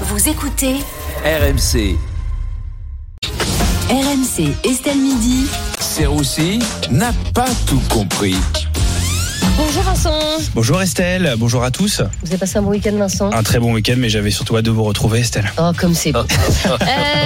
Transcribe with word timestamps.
Vous 0.00 0.28
écoutez 0.28 0.74
RMC, 1.24 1.96
RMC 3.88 4.52
Estelle 4.64 4.98
Midi. 4.98 5.46
Serroussi 5.78 6.58
n'a 6.90 7.12
pas 7.32 7.46
tout 7.66 7.80
compris. 7.88 8.36
Bonjour 9.56 9.82
Vincent. 9.84 10.18
Bonjour 10.54 10.82
Estelle, 10.82 11.34
bonjour 11.38 11.62
à 11.62 11.70
tous. 11.70 12.00
Vous 12.22 12.28
avez 12.28 12.38
passé 12.38 12.58
un 12.58 12.62
bon 12.62 12.70
week-end 12.70 12.96
Vincent 12.96 13.30
Un 13.32 13.42
très 13.44 13.60
bon 13.60 13.72
week-end, 13.72 13.94
mais 13.96 14.08
j'avais 14.08 14.32
surtout 14.32 14.56
hâte 14.56 14.64
de 14.64 14.72
vous 14.72 14.82
retrouver 14.82 15.20
Estelle. 15.20 15.50
Oh 15.58 15.70
comme 15.76 15.94
c'est 15.94 16.10
beau. 16.12 16.20
Euh, 16.20 17.23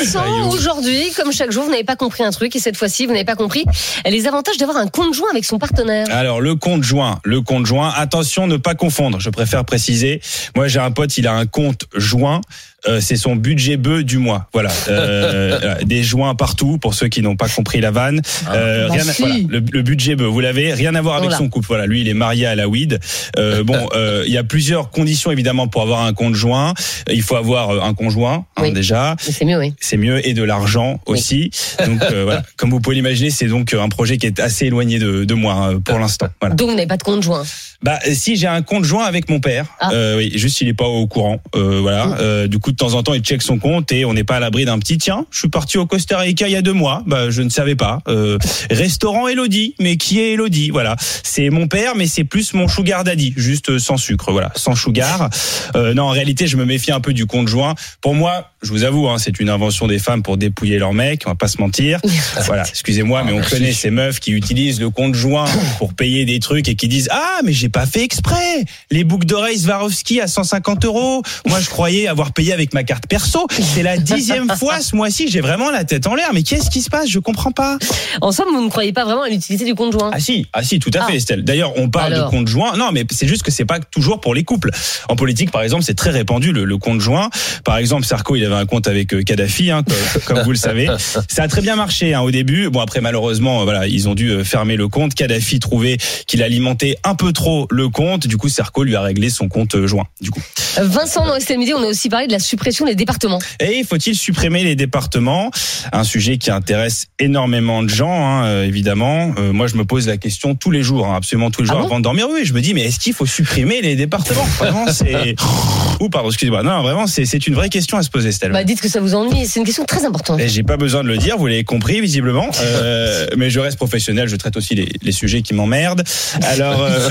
Vincent, 0.00 0.50
aujourd'hui, 0.50 1.12
comme 1.16 1.32
chaque 1.32 1.50
jour, 1.50 1.64
vous 1.64 1.70
n'avez 1.70 1.84
pas 1.84 1.96
compris 1.96 2.22
un 2.22 2.30
truc 2.30 2.56
et 2.56 2.58
cette 2.58 2.76
fois-ci, 2.76 3.06
vous 3.06 3.12
n'avez 3.12 3.24
pas 3.24 3.34
compris 3.34 3.64
les 4.06 4.26
avantages 4.26 4.56
d'avoir 4.56 4.78
un 4.78 4.86
compte 4.86 5.14
joint 5.14 5.28
avec 5.30 5.44
son 5.44 5.58
partenaire. 5.58 6.06
Alors 6.10 6.40
le 6.40 6.54
compte 6.54 6.82
joint, 6.82 7.20
le 7.24 7.42
compte 7.42 7.66
joint, 7.66 7.92
attention 7.94 8.46
ne 8.46 8.56
pas 8.56 8.74
confondre, 8.74 9.20
je 9.20 9.30
préfère 9.30 9.64
préciser. 9.64 10.20
Moi 10.56 10.68
j'ai 10.68 10.80
un 10.80 10.90
pote, 10.90 11.16
il 11.18 11.26
a 11.26 11.34
un 11.34 11.46
compte 11.46 11.84
joint. 11.94 12.40
Euh, 12.88 13.00
c'est 13.00 13.16
son 13.16 13.36
budget 13.36 13.76
bœuf 13.76 14.04
du 14.04 14.18
mois. 14.18 14.48
Voilà, 14.52 14.70
Euh, 14.88 15.58
voilà, 15.60 15.74
des 15.84 16.02
joints 16.02 16.34
partout 16.34 16.78
pour 16.78 16.94
ceux 16.94 17.08
qui 17.08 17.22
n'ont 17.22 17.36
pas 17.36 17.48
compris 17.48 17.80
la 17.80 17.90
vanne. 17.90 18.20
Euh, 18.52 18.88
bah 18.88 18.94
rien 18.94 19.08
à- 19.08 19.12
voilà, 19.18 19.34
le, 19.48 19.62
le 19.72 19.82
budget 19.82 20.16
bœuf, 20.16 20.28
vous 20.28 20.40
l'avez. 20.40 20.72
Rien 20.74 20.94
à 20.94 21.00
voir 21.02 21.16
avec 21.16 21.28
Voilà. 21.30 21.38
son 21.38 21.48
couple. 21.48 21.66
Voilà, 21.68 21.86
lui 21.86 22.00
il 22.00 22.08
est 22.08 22.14
marié 22.14 22.46
à 22.46 22.54
la 22.54 22.68
weed. 22.68 22.98
Euh, 23.38 23.62
bon, 23.64 23.88
euh, 23.94 24.24
il 24.26 24.32
y 24.32 24.38
a 24.38 24.44
plusieurs 24.44 24.90
conditions 24.90 25.30
évidemment 25.30 25.68
pour 25.68 25.82
avoir 25.82 26.02
un 26.04 26.12
compte 26.12 26.34
joint. 26.34 26.74
Il 27.10 27.22
faut 27.22 27.36
avoir 27.36 27.70
euh, 27.70 27.80
un 27.82 27.94
conjoint 27.94 28.46
hein, 28.56 28.62
Oui. 28.62 28.72
déjà. 28.72 29.16
C'est 29.18 29.44
mieux, 29.44 29.58
oui. 29.58 29.74
c'est 29.80 29.96
mieux 29.96 30.26
et 30.26 30.34
de 30.34 30.42
l'argent 30.42 31.00
Oui. 31.06 31.18
aussi. 31.18 31.50
Donc 31.86 32.02
euh, 32.02 32.24
voilà, 32.24 32.42
comme 32.56 32.70
vous 32.70 32.80
pouvez 32.80 32.96
l'imaginer, 32.96 33.30
c'est 33.30 33.46
donc 33.46 33.74
euh, 33.74 33.80
un 33.82 33.88
projet 33.88 34.16
qui 34.18 34.26
est 34.26 34.40
assez 34.40 34.66
éloigné 34.66 34.98
de, 34.98 35.24
de 35.24 35.34
moi 35.34 35.52
hein, 35.54 35.80
pour 35.80 35.98
l'instant. 35.98 36.28
Voilà. 36.40 36.54
Donc 36.54 36.70
vous 36.70 36.74
n'avez 36.76 36.86
pas 36.88 36.96
de 36.96 37.02
compte 37.02 37.22
joint. 37.22 37.42
Bah 37.82 37.98
si 38.12 38.36
j'ai 38.36 38.46
un 38.46 38.60
compte 38.62 38.84
joint 38.84 39.04
avec 39.04 39.30
mon 39.30 39.40
père, 39.40 39.66
Ah. 39.80 39.90
euh, 39.92 40.16
oui, 40.18 40.30
juste 40.34 40.60
il 40.60 40.68
est 40.68 40.74
pas 40.74 40.84
au 40.86 41.06
courant. 41.06 41.40
Euh, 41.56 41.78
voilà. 41.80 42.06
Mm. 42.06 42.16
Euh, 42.20 42.46
du 42.46 42.58
coup 42.58 42.69
de 42.72 42.76
temps 42.76 42.94
en 42.94 43.02
temps 43.02 43.14
il 43.14 43.22
check 43.22 43.42
son 43.42 43.58
compte 43.58 43.92
et 43.92 44.04
on 44.04 44.14
n'est 44.14 44.24
pas 44.24 44.36
à 44.36 44.40
l'abri 44.40 44.64
d'un 44.64 44.78
petit 44.78 44.98
tiens. 44.98 45.26
Je 45.30 45.38
suis 45.38 45.48
parti 45.48 45.78
au 45.78 45.86
Costa 45.86 46.18
Rica 46.18 46.48
il 46.48 46.52
y 46.52 46.56
a 46.56 46.62
deux 46.62 46.72
mois. 46.72 47.02
Bah 47.06 47.30
je 47.30 47.42
ne 47.42 47.48
savais 47.48 47.76
pas. 47.76 48.00
Euh, 48.08 48.38
restaurant 48.70 49.28
Elodie, 49.28 49.74
mais 49.78 49.96
qui 49.96 50.20
est 50.20 50.32
Elodie 50.32 50.70
Voilà, 50.70 50.96
c'est 51.22 51.50
mon 51.50 51.68
père, 51.68 51.94
mais 51.96 52.06
c'est 52.06 52.24
plus 52.24 52.54
mon 52.54 52.68
sugar 52.68 53.04
daddy, 53.04 53.34
juste 53.36 53.78
sans 53.78 53.96
sucre. 53.96 54.32
Voilà, 54.32 54.52
sans 54.54 54.74
sugar. 54.74 55.30
Euh, 55.76 55.94
non 55.94 56.04
en 56.04 56.10
réalité 56.10 56.46
je 56.46 56.56
me 56.56 56.64
méfie 56.64 56.92
un 56.92 57.00
peu 57.00 57.12
du 57.12 57.26
compte 57.26 57.48
joint. 57.48 57.74
Pour 58.00 58.14
moi, 58.14 58.50
je 58.62 58.70
vous 58.70 58.84
avoue, 58.84 59.08
hein, 59.08 59.16
c'est 59.18 59.40
une 59.40 59.48
invention 59.48 59.86
des 59.86 59.98
femmes 59.98 60.22
pour 60.22 60.36
dépouiller 60.36 60.78
leur 60.78 60.92
mec. 60.92 61.22
On 61.26 61.30
va 61.30 61.34
pas 61.34 61.48
se 61.48 61.58
mentir. 61.60 61.98
Voilà, 62.46 62.64
excusez-moi, 62.68 63.22
mais 63.24 63.32
on 63.32 63.40
connaît 63.42 63.72
ces 63.72 63.90
meufs 63.90 64.18
qui 64.18 64.32
utilisent 64.32 64.80
le 64.80 64.90
compte 64.90 65.14
joint 65.14 65.44
pour 65.78 65.94
payer 65.94 66.24
des 66.24 66.40
trucs 66.40 66.68
et 66.68 66.74
qui 66.74 66.88
disent 66.88 67.08
ah 67.12 67.40
mais 67.44 67.52
j'ai 67.52 67.68
pas 67.68 67.86
fait 67.86 68.02
exprès. 68.02 68.64
Les 68.90 69.04
boucles 69.04 69.26
d'oreilles 69.26 69.58
Swarovski 69.58 70.20
à 70.20 70.26
150 70.26 70.84
euros. 70.84 71.22
Moi 71.46 71.60
je 71.60 71.68
croyais 71.68 72.08
avoir 72.08 72.32
payé 72.32 72.52
avec 72.52 72.72
ma 72.74 72.82
carte 72.82 73.06
perso. 73.06 73.46
C'est 73.74 73.82
la 73.82 73.96
dixième 73.98 74.48
fois 74.56 74.80
ce 74.80 74.96
mois-ci. 74.96 75.28
J'ai 75.28 75.40
vraiment 75.40 75.70
la 75.70 75.84
tête 75.84 76.06
en 76.06 76.14
l'air. 76.14 76.30
Mais 76.32 76.42
qu'est-ce 76.42 76.70
qui 76.70 76.80
se 76.82 76.90
passe? 76.90 77.08
Je 77.08 77.18
comprends 77.18 77.52
pas. 77.52 77.78
En 78.20 78.32
somme, 78.32 78.48
vous 78.52 78.64
ne 78.64 78.70
croyez 78.70 78.92
pas 78.92 79.04
vraiment 79.04 79.22
à 79.22 79.28
l'utilité 79.28 79.64
du 79.64 79.74
compte 79.74 79.92
joint. 79.92 80.10
Ah 80.12 80.20
si, 80.20 80.46
ah 80.52 80.62
si, 80.62 80.78
tout 80.78 80.90
à 80.94 81.00
Ah. 81.04 81.06
fait, 81.06 81.16
Estelle. 81.16 81.44
D'ailleurs, 81.44 81.72
on 81.76 81.88
parle 81.90 82.14
Alors 82.14 82.30
de 82.30 82.36
compte 82.36 82.48
joint. 82.48 82.76
Non, 82.76 82.90
mais 82.92 83.04
c'est 83.10 83.28
juste 83.28 83.42
que 83.42 83.50
c'est 83.50 83.64
pas 83.64 83.78
toujours 83.80 84.20
pour 84.20 84.34
les 84.34 84.44
couples. 84.44 84.70
En 85.08 85.16
politique, 85.16 85.50
par 85.50 85.62
exemple, 85.62 85.84
c'est 85.84 85.94
très 85.94 86.10
répandu 86.10 86.52
le, 86.52 86.64
le 86.64 86.78
compte 86.78 87.00
joint. 87.00 87.30
Par 87.64 87.76
exemple, 87.76 88.04
Sarko, 88.06 88.36
il 88.36 88.44
avait 88.50 88.60
un 88.60 88.66
compte 88.66 88.86
avec 88.88 89.12
euh, 89.14 89.22
Kadhafi, 89.22 89.70
hein, 89.70 89.82
comme, 89.84 90.36
comme 90.36 90.44
vous 90.44 90.52
le 90.52 90.56
savez. 90.56 90.88
Ça 91.28 91.42
a 91.42 91.48
très 91.48 91.62
bien 91.62 91.76
marché 91.76 92.14
hein, 92.14 92.20
au 92.20 92.30
début. 92.30 92.68
Bon, 92.70 92.80
après, 92.80 93.00
malheureusement, 93.00 93.60
euh, 93.60 93.64
voilà, 93.64 93.86
ils 93.86 94.08
ont 94.08 94.14
dû 94.14 94.30
euh, 94.30 94.44
fermer 94.44 94.76
le 94.76 94.88
compte. 94.88 95.14
Kadhafi 95.14 95.60
trouvait 95.60 95.96
qu'il 96.26 96.42
alimentait 96.42 96.96
un 97.04 97.14
peu 97.14 97.32
trop 97.32 97.66
le 97.70 97.88
compte. 97.88 98.26
Du 98.26 98.36
coup, 98.36 98.48
Sarko 98.48 98.84
lui 98.84 98.96
a 98.96 99.02
réglé 99.02 99.30
son 99.30 99.48
compte 99.48 99.86
joint. 99.86 100.06
Du 100.20 100.30
coup. 100.30 100.42
Vincent, 100.80 101.26
dans 101.26 101.34
Midi, 101.58 101.74
on 101.74 101.82
a 101.82 101.86
aussi 101.86 102.08
parlé 102.08 102.26
de 102.26 102.32
la 102.32 102.38
suppression 102.38 102.86
des 102.86 102.94
départements. 102.94 103.40
Et 103.58 103.82
faut-il 103.84 104.14
supprimer 104.14 104.62
les 104.62 104.76
départements? 104.76 105.50
Un 105.92 106.04
sujet 106.04 106.38
qui 106.38 106.50
intéresse 106.50 107.06
énormément 107.18 107.82
de 107.82 107.88
gens, 107.88 108.12
hein, 108.12 108.62
évidemment. 108.62 109.34
Euh, 109.38 109.52
moi, 109.52 109.66
je 109.66 109.76
me 109.76 109.84
pose 109.84 110.06
la 110.06 110.16
question 110.16 110.54
tous 110.54 110.70
les 110.70 110.82
jours, 110.82 111.06
hein, 111.06 111.16
absolument 111.16 111.50
tous 111.50 111.62
les 111.62 111.70
Ah 111.70 111.72
jours 111.72 111.82
bon? 111.82 111.86
avant 111.86 111.98
de 111.98 112.04
dormir. 112.04 112.28
Oui, 112.30 112.42
je 112.44 112.52
me 112.52 112.60
dis, 112.60 112.74
mais 112.74 112.82
est-ce 112.82 112.98
qu'il 112.98 113.12
faut 113.12 113.26
supprimer 113.26 113.80
les 113.82 113.96
départements? 113.96 114.44
Vraiment, 114.58 114.86
c'est. 114.92 115.34
Ou 116.00 116.08
pardon, 116.08 116.28
excusez-moi. 116.28 116.62
Non, 116.62 116.82
vraiment, 116.82 117.06
c'est 117.06 117.46
une 117.46 117.54
vraie 117.54 117.68
question 117.68 117.98
à 117.98 118.02
se 118.02 118.10
poser, 118.10 118.32
Estelle. 118.40 118.52
Bah, 118.52 118.64
dites 118.64 118.80
que 118.80 118.88
ça 118.88 119.00
vous 119.00 119.14
ennuie. 119.14 119.46
C'est 119.46 119.60
une 119.60 119.66
question 119.66 119.84
très 119.84 120.04
importante. 120.06 120.40
J'ai 120.46 120.62
pas 120.62 120.78
besoin 120.78 121.02
de 121.02 121.08
le 121.08 121.18
dire, 121.18 121.36
vous 121.36 121.46
l'avez 121.46 121.64
compris 121.64 122.00
visiblement. 122.00 122.48
Euh, 122.62 123.26
mais 123.36 123.50
je 123.50 123.60
reste 123.60 123.76
professionnel, 123.76 124.28
je 124.28 124.36
traite 124.36 124.56
aussi 124.56 124.74
les, 124.74 124.88
les 125.02 125.12
sujets 125.12 125.42
qui 125.42 125.52
m'emmerdent. 125.52 126.02
Alors, 126.42 126.82
euh, 126.82 127.08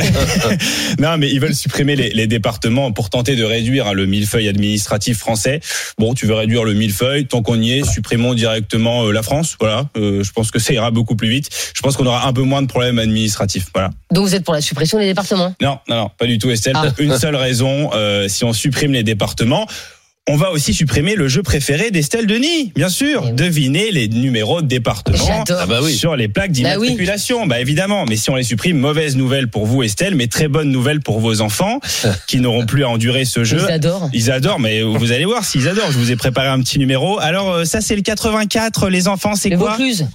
non, 1.00 1.18
mais 1.18 1.30
ils 1.30 1.40
veulent 1.40 1.54
supprimer 1.56 1.96
les, 1.96 2.10
les 2.10 2.26
départements 2.26 2.92
pour 2.92 3.12
tenter 3.12 3.36
de 3.36 3.44
réduire 3.44 3.88
hein, 3.88 3.94
le 3.94 4.08
millefeuille 4.08 4.48
administratif 4.48 5.20
français. 5.20 5.60
Bon, 6.00 6.14
tu 6.16 6.26
veux 6.26 6.34
réduire 6.34 6.64
le 6.64 6.74
millefeuille, 6.74 7.28
tant 7.28 7.44
qu'on 7.44 7.62
y 7.62 7.74
est, 7.74 7.86
supprimons 7.86 8.34
directement 8.34 9.06
euh, 9.06 9.12
la 9.12 9.22
France. 9.22 9.56
Voilà, 9.60 9.86
Euh, 9.98 10.24
je 10.24 10.32
pense 10.32 10.50
que 10.50 10.60
ça 10.60 10.74
ira 10.74 10.90
beaucoup 10.90 11.16
plus 11.16 11.30
vite. 11.30 11.50
Je 11.76 11.82
pense 11.82 11.96
qu'on 11.96 12.06
aura 12.08 12.28
un 12.28 12.34
peu 12.34 12.42
moins 12.42 12.62
de 12.62 12.68
problèmes 12.68 12.98
administratifs. 13.00 13.68
Voilà. 13.74 13.92
Donc 14.12 14.26
vous 14.26 14.34
êtes 14.36 14.44
pour 14.44 14.54
la 14.54 14.62
suppression 14.62 14.98
des 14.98 15.06
départements? 15.06 15.54
Non, 15.62 15.78
non, 15.88 15.96
non, 15.96 16.12
pas 16.18 16.26
du 16.26 16.40
tout, 16.40 16.50
Estelle. 16.50 16.74
Ah. 16.76 16.90
Pour 16.90 17.04
Une 17.04 17.18
seule 17.18 17.36
raison, 17.36 17.92
euh, 17.94 18.28
si 18.28 18.44
on 18.44 18.54
supprime 18.54 18.94
les 18.94 19.04
départements, 19.04 19.68
on 20.30 20.38
va 20.38 20.52
aussi 20.52 20.74
supprimer 20.74 21.16
le 21.16 21.28
jeu 21.28 21.42
préféré 21.44 21.92
d'Estelle 21.92 22.28
Denis, 22.28 22.72
bien 22.76 22.88
sûr. 22.90 23.24
Oui. 23.26 23.34
Deviner 23.34 23.92
les 23.92 24.08
numéros 24.08 24.62
de 24.62 24.68
départements 24.68 25.18
J'adore. 25.18 25.60
Ah 25.62 25.66
bah 25.66 25.80
oui. 25.84 25.94
sur 25.94 26.16
les 26.16 26.28
plaques 26.28 26.52
Bah 26.52 26.76
oui. 26.78 26.88
d'immatriculation. 26.88 27.48
Bah, 27.48 27.60
évidemment, 27.60 28.06
mais 28.08 28.16
si 28.16 28.30
on 28.30 28.36
les 28.36 28.44
supprime, 28.44 28.78
mauvaise 28.78 29.16
nouvelle 29.18 29.48
pour 29.48 29.66
vous, 29.66 29.84
Estelle, 29.84 30.16
mais 30.16 30.28
très 30.28 30.48
bonne 30.48 30.70
nouvelle 30.72 31.00
pour 31.02 31.20
vos 31.20 31.42
enfants 31.42 31.80
qui 32.28 32.40
n'auront 32.40 32.66
plus 32.66 32.84
à 32.84 32.90
endurer 32.90 33.26
ce 33.26 33.44
jeu. 33.44 33.60
Ils 33.68 33.72
adorent. 33.72 34.10
Ils 34.14 34.32
adorent, 34.32 34.60
mais 34.60 34.82
vous 34.84 35.12
allez 35.12 35.26
voir 35.26 35.44
s'ils 35.44 35.68
adorent. 35.68 35.92
Je 35.92 35.98
vous 35.98 36.12
ai 36.12 36.16
préparé 36.16 36.48
un 36.48 36.60
petit 36.62 36.80
numéro. 36.80 37.20
Alors 37.20 37.52
euh, 37.52 37.66
ça, 37.66 37.82
c'est 37.82 37.96
le 37.96 38.02
84. 38.04 38.90
Les 38.90 39.08
enfants, 39.08 39.36
c'est 39.36 39.50
Les 39.50 39.56
quoi? 39.58 39.72
Vaucluse. 39.72 40.08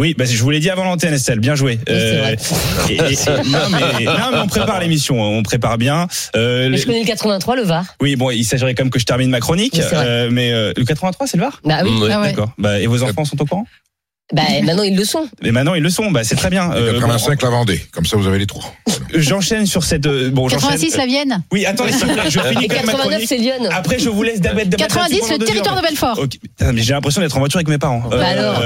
Oui, 0.00 0.14
bah, 0.16 0.24
je 0.24 0.42
vous 0.42 0.48
l'ai 0.50 0.58
dit 0.58 0.70
avant 0.70 0.84
l'antenne, 0.84 1.12
Estelle. 1.12 1.38
Bien 1.38 1.54
joué. 1.54 1.78
Euh, 1.88 2.34
c'est 2.38 2.92
et- 2.92 2.96
et- 2.96 3.12
et- 3.12 3.50
non, 3.50 3.58
mais, 3.70 4.04
non, 4.06 4.30
mais 4.32 4.38
on 4.42 4.46
prépare 4.46 4.80
l'émission. 4.80 5.20
On 5.20 5.42
prépare 5.42 5.76
bien. 5.76 6.06
Euh, 6.34 6.70
Mais 6.70 6.78
je 6.78 6.86
connais 6.86 7.00
le 7.00 7.06
83, 7.06 7.56
le 7.56 7.62
Var. 7.62 7.84
oui, 8.00 8.16
bon, 8.16 8.30
il 8.30 8.42
s'agirait 8.44 8.74
quand 8.74 8.84
même 8.84 8.90
que 8.90 8.98
je 8.98 9.04
termine 9.04 9.28
ma 9.28 9.40
chronique. 9.40 9.74
Oui, 9.76 9.84
euh, 9.92 10.30
mais 10.32 10.50
euh, 10.50 10.72
le 10.76 10.84
83, 10.84 11.26
c'est 11.26 11.36
le 11.36 11.42
Var? 11.42 11.60
Bah 11.64 11.80
oui. 11.84 11.90
Mm, 11.90 12.02
ouais. 12.02 12.08
D'accord. 12.08 12.52
Bah, 12.56 12.80
et 12.80 12.86
vos 12.86 13.02
enfants 13.02 13.26
sont 13.26 13.40
au 13.40 13.44
courant? 13.44 13.66
Bah 14.32 14.42
maintenant 14.62 14.82
ils 14.82 14.96
le 14.96 15.04
sont. 15.04 15.26
Mais 15.42 15.52
maintenant, 15.52 15.74
ils 15.74 15.82
le 15.82 15.90
sont. 15.90 16.10
Bah, 16.10 16.24
c'est 16.24 16.36
très 16.36 16.48
bien. 16.50 16.70
Euh, 16.72 16.94
85 16.94 17.42
la 17.42 17.50
Vendée, 17.50 17.80
comme 17.92 18.06
ça 18.06 18.16
vous 18.16 18.26
avez 18.26 18.38
les 18.38 18.46
trois. 18.46 18.62
bon, 18.86 18.92
j'enchaîne 19.14 19.66
sur 19.66 19.84
cette. 19.84 20.06
euh, 20.06 20.30
Bon, 20.30 20.48
j'enchaîne. 20.48 20.70
86 20.70 20.96
la 20.96 21.06
Vienne. 21.06 21.42
Oui, 21.52 21.66
attendez, 21.66 21.92
s'il 21.92 22.06
vous 22.06 22.14
plaît, 22.14 22.22
je 22.30 22.40
finis 22.40 22.64
Et 22.64 22.68
quand 22.68 22.76
même 22.76 22.86
ma 22.86 22.92
89 22.92 23.10
chronique. 23.10 23.28
c'est 23.28 23.36
Lyon. 23.36 23.52
Après, 23.70 23.98
je 23.98 24.08
vous 24.08 24.22
laisse 24.22 24.40
d'abord. 24.40 24.62
90 24.76 25.20
le 25.32 25.38
territoire 25.44 25.76
de 25.76 25.82
Belfort. 25.82 26.18
Ok. 26.18 26.30
Putain, 26.40 26.72
mais 26.72 26.82
j'ai 26.82 26.94
l'impression 26.94 27.20
d'être 27.20 27.36
en 27.36 27.40
voiture 27.40 27.58
avec 27.58 27.68
mes 27.68 27.78
parents. 27.78 28.02
Bah 28.10 28.26
alors. 28.26 28.62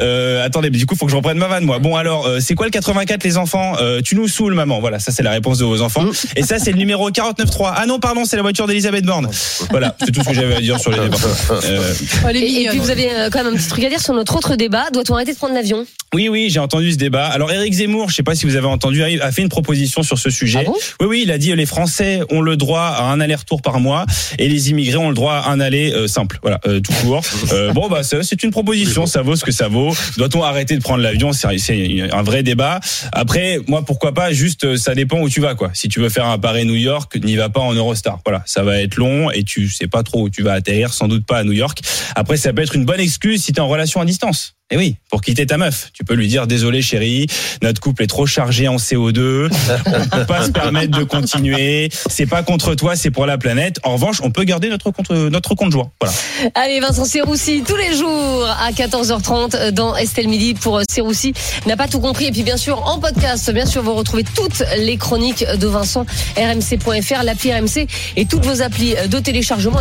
euh, 0.00 0.44
attendez, 0.44 0.70
mais 0.70 0.78
du 0.78 0.86
coup, 0.86 0.94
faut 0.94 1.06
que 1.06 1.10
je 1.10 1.16
reprenne 1.16 1.38
ma 1.38 1.48
vanne, 1.48 1.64
moi. 1.64 1.78
Bon, 1.78 1.96
alors, 1.96 2.26
euh, 2.26 2.38
c'est 2.40 2.54
quoi 2.54 2.66
le 2.66 2.70
84, 2.72 3.24
les 3.24 3.36
enfants? 3.36 3.72
Euh, 3.80 4.00
Tu 4.04 4.14
nous 4.14 4.28
saoules, 4.28 4.54
maman. 4.54 4.80
Voilà, 4.80 4.98
ça, 4.98 5.10
c'est 5.12 5.22
la 5.22 5.30
réponse 5.32 5.58
de 5.58 5.64
vos 5.64 5.80
enfants. 5.82 6.02
Mm. 6.02 6.12
Et 6.36 6.42
ça, 6.42 6.58
c'est 6.58 6.70
le 6.72 6.78
numéro 6.78 7.10
49.3. 7.10 7.72
Ah 7.76 7.86
non, 7.86 7.98
pardon, 7.98 8.24
c'est 8.24 8.36
la 8.36 8.42
voiture 8.42 8.66
d'Elisabeth 8.66 9.04
Borne. 9.04 9.28
Voilà, 9.70 9.96
c'est 10.00 10.12
tout 10.12 10.22
ce 10.22 10.28
que 10.28 10.34
j'avais 10.34 10.54
à 10.56 10.60
dire 10.60 10.78
sur 10.78 10.90
les 10.90 10.98
débats. 11.00 11.16
Euh, 11.64 11.92
Et, 12.34 12.68
puis 12.68 12.78
vous 12.78 12.90
avez 12.90 13.10
euh, 13.12 13.30
quand 13.30 13.42
même 13.42 13.52
un 13.52 13.56
petit 13.56 13.68
truc 13.68 13.84
à 13.84 13.88
dire 13.88 14.00
sur 14.00 14.14
notre 14.14 14.36
autre 14.36 14.56
débat. 14.56 14.84
Doit-on 14.92 15.14
arrêter 15.14 15.32
de 15.32 15.38
prendre 15.38 15.54
l'avion 15.54 15.86
oui, 16.14 16.28
oui, 16.28 16.50
j'ai 16.50 16.60
entendu 16.60 16.92
ce 16.92 16.98
débat. 16.98 17.26
Alors, 17.28 17.50
Éric 17.50 17.72
Zemmour, 17.72 18.10
je 18.10 18.16
sais 18.16 18.22
pas 18.22 18.34
si 18.34 18.44
vous 18.44 18.56
avez 18.56 18.66
entendu, 18.66 19.02
a 19.02 19.32
fait 19.32 19.40
une 19.40 19.48
proposition 19.48 20.02
sur 20.02 20.18
ce 20.18 20.28
sujet. 20.28 20.58
Ah 20.60 20.64
bon? 20.64 20.74
Oui, 21.00 21.06
oui, 21.06 21.20
il 21.24 21.30
a 21.30 21.38
dit 21.38 21.52
euh, 21.52 21.56
les 21.56 21.64
Français 21.64 22.20
ont 22.30 22.42
le 22.42 22.58
droit 22.58 22.82
à 22.82 23.04
un 23.04 23.18
aller-retour 23.18 23.62
par 23.62 23.80
mois 23.80 24.04
et 24.38 24.46
les 24.46 24.68
immigrés 24.68 24.98
ont 24.98 25.08
le 25.08 25.14
droit 25.14 25.36
à 25.36 25.50
un 25.50 25.58
aller 25.58 25.90
euh, 25.94 26.06
simple. 26.06 26.38
Voilà, 26.42 26.60
euh, 26.66 26.80
tout 26.80 26.92
court. 27.02 27.22
Euh, 27.52 27.72
bon, 27.72 27.88
bah, 27.88 28.02
ça, 28.02 28.22
c'est 28.22 28.42
une 28.44 28.50
proposition, 28.50 29.04
ça 29.04 29.20
vaut 29.20 29.36
ce 29.36 29.44
que 29.44 29.52
ça 29.52 29.68
vaut. 29.68 29.94
Doit-on 30.16 30.42
arrêter 30.42 30.76
de 30.76 30.82
prendre 30.82 31.02
l'avion? 31.02 31.32
C'est 31.32 31.58
c'est 31.58 32.00
un 32.10 32.22
vrai 32.22 32.42
débat. 32.42 32.80
Après, 33.12 33.58
moi, 33.66 33.84
pourquoi 33.84 34.12
pas 34.12 34.32
Juste, 34.32 34.64
euh, 34.64 34.76
ça 34.76 34.94
dépend 34.94 35.20
où 35.20 35.28
tu 35.28 35.40
vas, 35.40 35.54
quoi. 35.54 35.70
Si 35.74 35.88
tu 35.88 36.00
veux 36.00 36.08
faire 36.08 36.26
un 36.26 36.38
Paris-New 36.38 36.76
York, 36.76 37.16
n'y 37.22 37.36
va 37.36 37.48
pas 37.48 37.60
en 37.60 37.74
Eurostar. 37.74 38.20
Voilà, 38.24 38.42
ça 38.46 38.62
va 38.62 38.80
être 38.80 38.96
long 38.96 39.30
et 39.30 39.44
tu 39.44 39.68
sais 39.68 39.86
pas 39.86 40.02
trop 40.02 40.22
où 40.22 40.30
tu 40.30 40.42
vas 40.42 40.52
atterrir, 40.52 40.94
sans 40.94 41.08
doute 41.08 41.26
pas 41.26 41.38
à 41.38 41.44
New 41.44 41.52
York. 41.52 41.80
Après, 42.14 42.36
ça 42.36 42.52
peut 42.52 42.62
être 42.62 42.76
une 42.76 42.84
bonne 42.84 43.00
excuse 43.00 43.42
si 43.42 43.52
tu 43.52 43.58
es 43.58 43.60
en 43.60 43.68
relation 43.68 44.00
à 44.00 44.04
distance. 44.04 44.54
Et 44.72 44.76
oui, 44.78 44.96
pour 45.10 45.20
quitter 45.20 45.44
ta 45.44 45.58
meuf, 45.58 45.90
tu 45.92 46.02
peux 46.02 46.14
lui 46.14 46.28
dire 46.28 46.46
désolé 46.46 46.80
chérie, 46.80 47.26
notre 47.60 47.78
couple 47.78 48.04
est 48.04 48.06
trop 48.06 48.24
chargé 48.24 48.68
en 48.68 48.76
CO2, 48.76 49.50
on 49.86 50.16
peut 50.16 50.24
pas 50.24 50.46
se 50.46 50.50
permettre 50.50 50.96
de 50.98 51.04
continuer, 51.04 51.90
c'est 52.08 52.24
pas 52.24 52.42
contre 52.42 52.74
toi, 52.74 52.96
c'est 52.96 53.10
pour 53.10 53.26
la 53.26 53.36
planète. 53.36 53.80
En 53.82 53.92
revanche, 53.92 54.22
on 54.22 54.30
peut 54.30 54.44
garder 54.44 54.70
notre 54.70 54.90
compte 54.90 55.10
notre 55.10 55.54
compte 55.54 55.72
joint. 55.72 55.90
Voilà. 56.00 56.14
Allez, 56.54 56.80
Vincent 56.80 57.04
Serroussi, 57.04 57.62
tous 57.68 57.76
les 57.76 57.94
jours 57.94 58.46
à 58.48 58.70
14h30 58.70 59.72
dans 59.72 59.94
Estelle 59.94 60.28
Midi 60.28 60.54
pour 60.54 60.78
euh, 60.78 60.82
Serroussi. 60.90 61.34
N'a 61.66 61.76
pas 61.76 61.86
tout 61.86 62.00
compris. 62.00 62.28
Et 62.28 62.32
puis, 62.32 62.42
bien 62.42 62.56
sûr, 62.56 62.82
en 62.86 62.98
podcast, 62.98 63.52
bien 63.52 63.66
sûr, 63.66 63.82
vous 63.82 63.92
retrouvez 63.92 64.24
toutes 64.24 64.64
les 64.78 64.96
chroniques 64.96 65.44
de 65.44 65.66
Vincent, 65.66 66.06
rmc.fr, 66.36 67.22
l'appli 67.24 67.52
RMC 67.52 67.86
et 68.16 68.24
toutes 68.24 68.46
vos 68.46 68.62
applis 68.62 68.94
de 69.06 69.18
téléchargement. 69.18 69.80